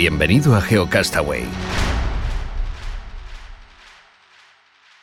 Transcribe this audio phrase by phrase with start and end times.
[0.00, 1.44] Bienvenido a GeoCastaway.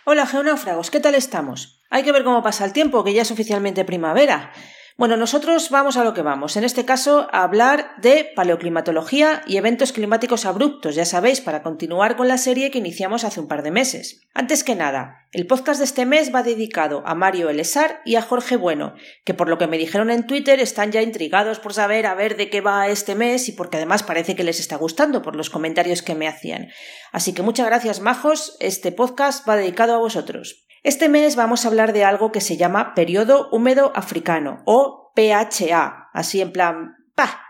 [0.05, 1.83] Hola geonáufragos, ¿qué tal estamos?
[1.91, 4.51] Hay que ver cómo pasa el tiempo, que ya es oficialmente primavera.
[4.97, 6.57] Bueno, nosotros vamos a lo que vamos.
[6.57, 12.15] En este caso, a hablar de paleoclimatología y eventos climáticos abruptos, ya sabéis, para continuar
[12.15, 14.21] con la serie que iniciamos hace un par de meses.
[14.33, 18.23] Antes que nada, el podcast de este mes va dedicado a Mario Elesar y a
[18.23, 22.07] Jorge Bueno, que por lo que me dijeron en Twitter están ya intrigados por saber
[22.07, 25.21] a ver de qué va este mes y porque además parece que les está gustando
[25.21, 26.69] por los comentarios que me hacían.
[27.11, 28.57] Así que muchas gracias, majos.
[28.59, 30.66] Este podcast va dedicado a vosotros.
[30.83, 36.09] Este mes vamos a hablar de algo que se llama periodo húmedo africano o PHA,
[36.13, 37.41] así en plan ¡pa!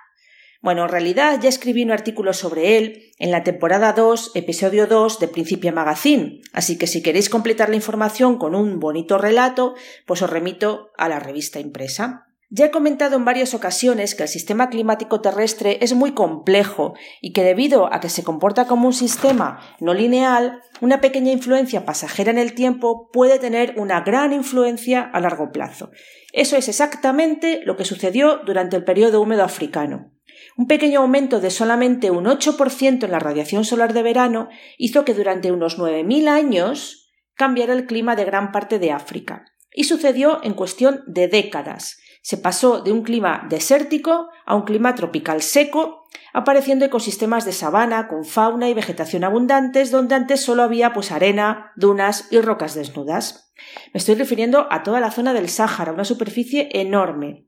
[0.61, 5.19] Bueno, en realidad ya escribí un artículo sobre él en la temporada 2, episodio 2
[5.19, 10.21] de Principia Magazine, así que si queréis completar la información con un bonito relato, pues
[10.21, 12.26] os remito a la revista impresa.
[12.49, 17.33] Ya he comentado en varias ocasiones que el sistema climático terrestre es muy complejo y
[17.33, 22.31] que debido a que se comporta como un sistema no lineal, una pequeña influencia pasajera
[22.31, 25.91] en el tiempo puede tener una gran influencia a largo plazo.
[26.31, 30.13] Eso es exactamente lo que sucedió durante el periodo húmedo africano.
[30.55, 35.13] Un pequeño aumento de solamente un 8% en la radiación solar de verano hizo que
[35.13, 39.43] durante unos 9.000 años cambiara el clima de gran parte de África.
[39.73, 44.95] Y sucedió en cuestión de décadas se pasó de un clima desértico a un clima
[44.95, 50.91] tropical seco, apareciendo ecosistemas de sabana con fauna y vegetación abundantes donde antes solo había
[50.91, 53.53] pues arena, dunas y rocas desnudas.
[53.93, 57.47] Me estoy refiriendo a toda la zona del Sáhara, una superficie enorme.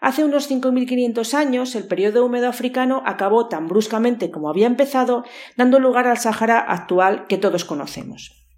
[0.00, 5.26] Hace unos 5.500 años el periodo húmedo africano acabó tan bruscamente como había empezado,
[5.58, 8.48] dando lugar al Sáhara actual que todos conocemos.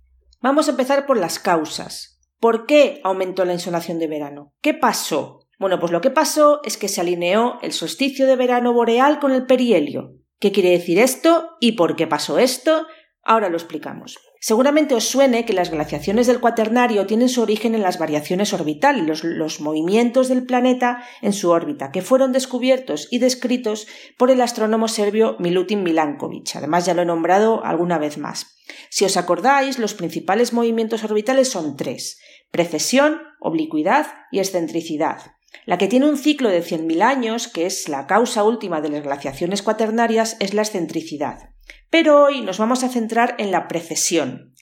[0.41, 2.21] Vamos a empezar por las causas.
[2.39, 4.53] ¿Por qué aumentó la insolación de verano?
[4.61, 5.46] ¿Qué pasó?
[5.59, 9.33] Bueno, pues lo que pasó es que se alineó el solsticio de verano boreal con
[9.33, 10.15] el perihelio.
[10.39, 12.87] ¿Qué quiere decir esto y por qué pasó esto?
[13.23, 14.19] Ahora lo explicamos.
[14.39, 19.07] Seguramente os suene que las glaciaciones del cuaternario tienen su origen en las variaciones orbitales,
[19.07, 24.43] los, los, movimientos del planeta en su órbita, que fueron descubiertos y descritos por el
[24.43, 26.55] astrónomo serbio Milutin Milankovic.
[26.55, 28.59] Además, ya lo he nombrado alguna vez más.
[28.91, 32.19] Si os acordáis, los principales movimientos orbitales son tres
[32.51, 35.36] precesión, oblicuidad y excentricidad.
[35.65, 39.03] La que tiene un ciclo de 100.000 años, que es la causa última de las
[39.03, 41.51] glaciaciones cuaternarias, es la excentricidad.
[41.91, 44.55] Pero hoy nos vamos a centrar en la precesión.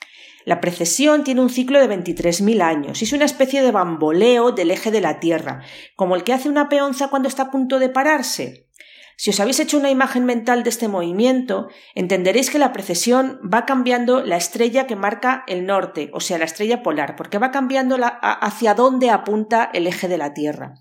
[0.44, 4.70] La precesión tiene un ciclo de 23.000 años y es una especie de bamboleo del
[4.70, 5.62] eje de la Tierra,
[5.96, 8.68] como el que hace una peonza cuando está a punto de pararse.
[9.16, 13.64] Si os habéis hecho una imagen mental de este movimiento, entenderéis que la precesión va
[13.64, 17.96] cambiando la estrella que marca el norte, o sea, la estrella polar, porque va cambiando
[18.00, 20.74] hacia dónde apunta el eje de la Tierra.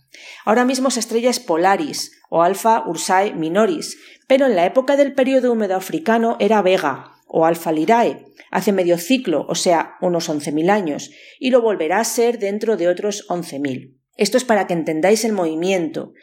[0.46, 5.14] Ahora mismo esa estrella es Polaris, o Alpha Ursae Minoris, pero en la época del
[5.14, 10.70] periodo húmedo africano era Vega, o Alpha Lirae, hace medio ciclo, o sea, unos 11.000
[10.70, 14.03] años, y lo volverá a ser dentro de otros 11.000.
[14.16, 16.14] Esto es para que entendáis el movimiento.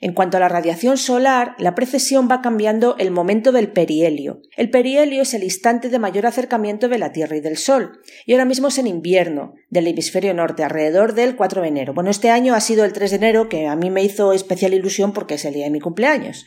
[0.00, 4.40] En cuanto a la radiación solar, la precesión va cambiando el momento del perihelio.
[4.56, 8.32] El perihelio es el instante de mayor acercamiento de la Tierra y del Sol, y
[8.32, 11.92] ahora mismo es en invierno, del hemisferio norte, alrededor del 4 de enero.
[11.92, 14.72] Bueno, este año ha sido el 3 de enero, que a mí me hizo especial
[14.72, 16.46] ilusión porque es el día de mi cumpleaños.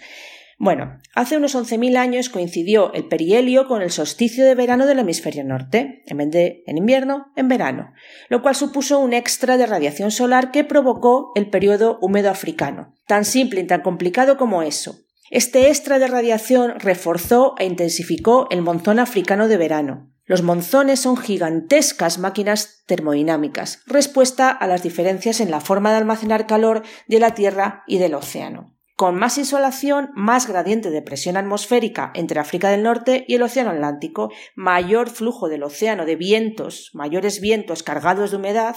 [0.64, 5.44] Bueno, hace unos 11.000 años coincidió el perihelio con el solsticio de verano del hemisferio
[5.44, 7.92] norte, en vez de en invierno, en verano,
[8.30, 12.96] lo cual supuso un extra de radiación solar que provocó el periodo húmedo africano.
[13.08, 15.02] Tan simple y tan complicado como eso.
[15.30, 20.14] Este extra de radiación reforzó e intensificó el monzón africano de verano.
[20.24, 26.48] Los monzones son gigantescas máquinas termodinámicas, respuesta a las diferencias en la forma de almacenar
[26.48, 32.12] calor de la Tierra y del océano con más insolación, más gradiente de presión atmosférica
[32.14, 37.42] entre África del Norte y el Océano Atlántico, mayor flujo del océano de vientos, mayores
[37.42, 38.76] vientos cargados de humedad,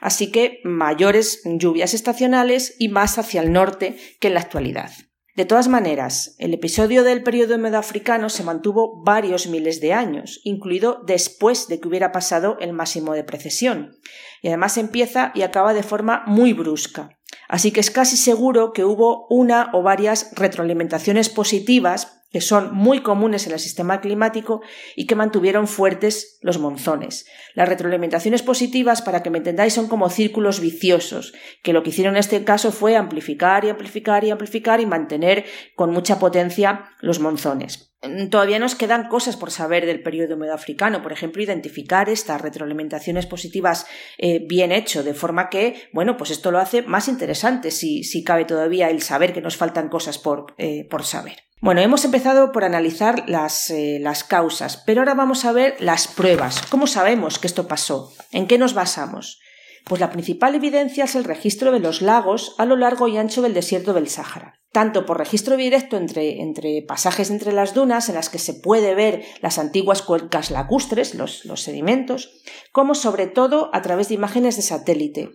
[0.00, 4.90] así que mayores lluvias estacionales y más hacia el norte que en la actualidad.
[5.36, 10.40] De todas maneras, el episodio del periodo húmedo africano se mantuvo varios miles de años,
[10.44, 13.98] incluido después de que hubiera pasado el máximo de precesión,
[14.40, 17.15] y además empieza y acaba de forma muy brusca.
[17.48, 23.00] Así que es casi seguro que hubo una o varias retroalimentaciones positivas que son muy
[23.00, 24.60] comunes en el sistema climático
[24.94, 27.26] y que mantuvieron fuertes los monzones.
[27.54, 31.32] Las retroalimentaciones positivas, para que me entendáis, son como círculos viciosos,
[31.62, 35.44] que lo que hicieron en este caso fue amplificar y amplificar y amplificar y mantener
[35.76, 37.95] con mucha potencia los monzones.
[38.08, 42.40] Mm, todavía nos quedan cosas por saber del periodo húmedo africano, por ejemplo, identificar estas
[42.40, 43.86] retroalimentaciones positivas
[44.18, 48.24] eh, bien hecho, de forma que, bueno, pues esto lo hace más interesante si, si
[48.24, 51.46] cabe todavía el saber que nos faltan cosas por, eh, por saber.
[51.60, 56.06] Bueno, hemos empezado por analizar las, eh, las, causas, pero ahora vamos a ver las
[56.06, 56.62] pruebas.
[56.68, 58.12] ¿Cómo sabemos que esto pasó?
[58.30, 59.40] ¿En qué nos basamos?
[59.86, 63.40] Pues la principal evidencia es el registro de los lagos a lo largo y ancho
[63.40, 68.14] del desierto del Sáhara tanto por registro directo entre, entre, pasajes entre las dunas, en
[68.14, 72.42] las que se puede ver las antiguas cuencas lacustres, los, los, sedimentos,
[72.72, 75.30] como sobre todo a través de imágenes de satélite.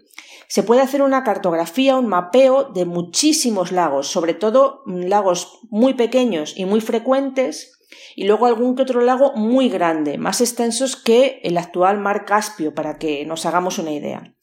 [0.48, 6.53] Se puede hacer una cartografía, un mapeo de muchísimos lagos, sobre todo lagos muy pequeños
[6.56, 7.81] y muy frecuentes,
[8.15, 12.73] y luego algún que otro lago muy grande, más extensos que el actual mar Caspio,
[12.73, 14.33] para que nos hagamos una idea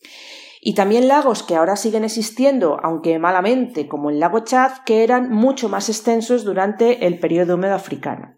[0.60, 5.30] y también lagos que ahora siguen existiendo, aunque malamente, como el lago Chad, que eran
[5.30, 8.34] mucho más extensos durante el periodo húmedo africano.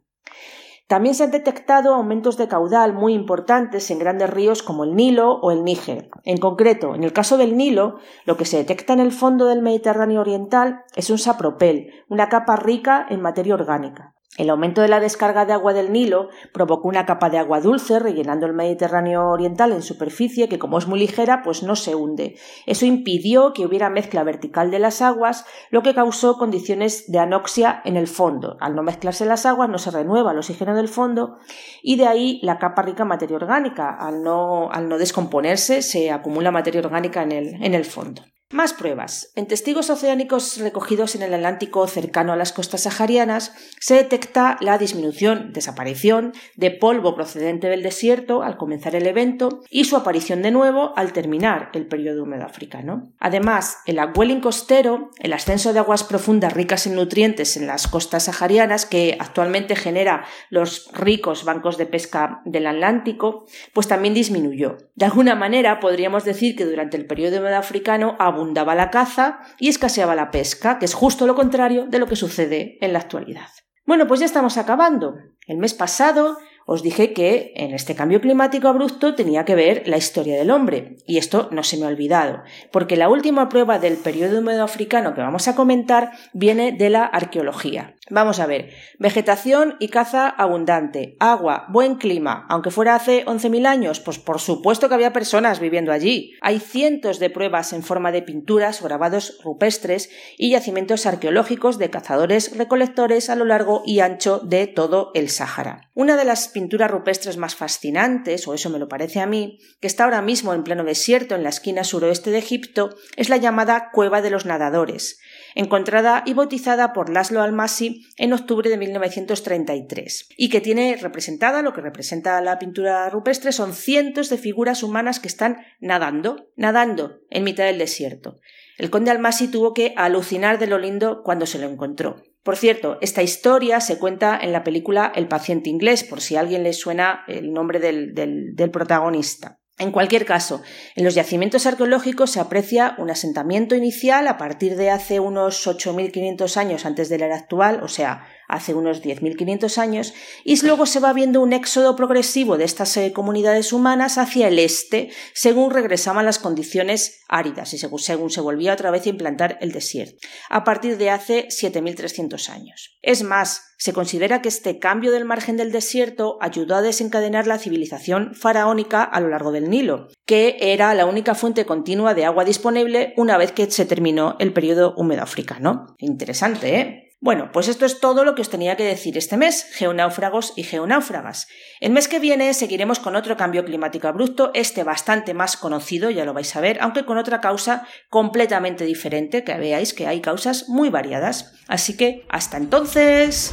[0.87, 5.39] También se han detectado aumentos de caudal muy importantes en grandes ríos como el Nilo
[5.41, 6.11] o el Níger.
[6.25, 9.63] En concreto, en el caso del Nilo, lo que se detecta en el fondo del
[9.63, 14.17] Mediterráneo oriental es un sapropel, una capa rica en materia orgánica.
[14.41, 17.99] El aumento de la descarga de agua del Nilo provocó una capa de agua dulce
[17.99, 22.37] rellenando el Mediterráneo oriental en superficie que como es muy ligera pues no se hunde.
[22.65, 27.83] Eso impidió que hubiera mezcla vertical de las aguas, lo que causó condiciones de anoxia
[27.85, 28.57] en el fondo.
[28.61, 31.37] Al no mezclarse las aguas no se renueva el oxígeno del fondo
[31.83, 33.95] y de ahí la capa rica en materia orgánica.
[33.95, 38.23] Al no, descomponerse se acumula materia orgánica en el fondo.
[38.53, 39.31] Más pruebas.
[39.37, 44.77] En testigos oceánicos recogidos en el Atlántico cercano a las costas saharianas se detecta la
[44.77, 50.51] disminución, desaparición de polvo procedente del desierto al comenzar el evento y su aparición de
[50.51, 53.13] nuevo al terminar el periodo húmedo africano.
[53.21, 58.25] Además, el upwelling costero, el ascenso de aguas profundas ricas en nutrientes en las costas
[58.25, 64.77] saharianas que actualmente genera los ricos bancos de pesca del Atlántico, pues también disminuyó.
[64.97, 69.69] De alguna manera podríamos decir que durante el periodo húmedo africano abundaba la caza y
[69.69, 73.49] escaseaba la pesca, que es justo lo contrario de lo que sucede en la actualidad.
[73.87, 75.17] Bueno, pues ya estamos acabando.
[75.47, 79.97] El mes pasado os dije que en este cambio climático abrupto tenía que ver la
[79.97, 83.97] historia del hombre, y esto no se me ha olvidado, porque la última prueba del
[83.97, 87.97] periodo húmedo africano que vamos a comentar viene de la arqueología.
[88.11, 94.01] Vamos a ver, vegetación y caza abundante, agua, buen clima, aunque fuera hace 11.000 años,
[94.01, 96.33] pues por supuesto que había personas viviendo allí.
[96.41, 101.91] Hay cientos de pruebas en forma de pinturas o grabados rupestres y yacimientos arqueológicos de
[101.91, 105.91] cazadores recolectores a lo largo y ancho de todo el Sáhara.
[105.95, 109.87] Una de las pinturas rupestres más fascinantes, o eso me lo parece a mí, que
[109.87, 113.91] está ahora mismo en pleno desierto en la esquina suroeste de Egipto, es la llamada
[113.93, 115.21] Cueva de los Nadadores,
[115.55, 121.73] encontrada y bautizada por Laszlo Almasi en octubre de 1933, y que tiene representada, lo
[121.73, 127.45] que representa la pintura rupestre, son cientos de figuras humanas que están nadando, nadando en
[127.45, 128.41] mitad del desierto.
[128.79, 132.23] El conde Almasi tuvo que alucinar de lo lindo cuando se lo encontró.
[132.43, 136.41] Por cierto, esta historia se cuenta en la película El paciente inglés, por si a
[136.41, 139.60] alguien le suena el nombre del, del protagonista.
[139.81, 140.63] En cualquier caso,
[140.95, 146.59] en los yacimientos arqueológicos se aprecia un asentamiento inicial a partir de hace unos 8.500
[146.59, 150.13] años antes de la era actual, o sea, hace unos 10.500 años,
[150.45, 154.59] y luego se va viendo un éxodo progresivo de estas eh, comunidades humanas hacia el
[154.59, 159.73] este, según regresaban las condiciones áridas y según, se volvía otra vez a implantar el
[159.73, 162.99] desierto, a partir de hace 7.300 años.
[163.03, 167.59] Es más, se considera que este cambio del margen del desierto ayudó a desencadenar la
[167.59, 172.45] civilización faraónica a lo largo del Nilo, que era la única fuente continua de agua
[172.45, 175.95] disponible una vez que se terminó el periodo húmedo africano.
[175.99, 177.10] Interesante, ¿eh?
[177.23, 180.63] Bueno, pues esto es todo lo que os tenía que decir este mes, geonáufragos y
[180.63, 181.49] geonáufragas.
[181.79, 186.25] El mes que viene seguiremos con otro cambio climático abrupto, este bastante más conocido, ya
[186.25, 190.71] lo vais a ver, aunque con otra causa completamente diferente, que veáis que hay causas
[190.71, 191.53] muy variadas.
[191.69, 193.53] Así que, hasta entonces.